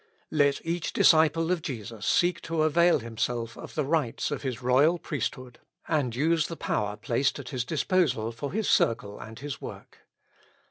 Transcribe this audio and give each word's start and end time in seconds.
Let 0.31 0.65
each 0.65 0.93
disciple 0.93 1.51
of 1.51 1.61
Jesus 1.61 2.07
seek 2.07 2.41
to 2.41 2.63
avail 2.63 2.97
himself 2.97 3.55
of 3.55 3.75
the 3.75 3.85
rights 3.85 4.31
of 4.31 4.41
his 4.41 4.59
royal 4.59 4.97
priesthood, 4.97 5.59
and 5.87 6.15
use 6.15 6.47
the 6.47 6.57
power 6.57 6.97
placed 6.97 7.37
at 7.37 7.49
his 7.49 7.63
disposal 7.63 8.31
for 8.31 8.51
his 8.51 8.67
circle 8.67 9.19
and 9.19 9.37
his 9.37 9.61
work. 9.61 9.99